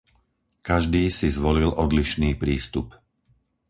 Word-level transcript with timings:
Každý 0.69 1.03
si 1.17 1.27
zvolil 1.37 1.69
odlišný 1.85 2.31
prístup. 2.43 2.87